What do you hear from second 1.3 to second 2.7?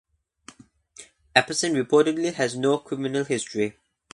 Apperson reportedly has